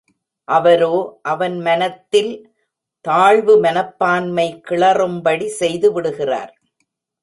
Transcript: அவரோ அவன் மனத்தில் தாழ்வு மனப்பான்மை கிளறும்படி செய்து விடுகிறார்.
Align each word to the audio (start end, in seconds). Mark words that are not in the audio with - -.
அவரோ 0.47 0.95
அவன் 1.21 1.57
மனத்தில் 1.59 2.31
தாழ்வு 3.05 3.53
மனப்பான்மை 3.59 4.47
கிளறும்படி 4.69 5.47
செய்து 5.61 5.89
விடுகிறார். 5.93 6.53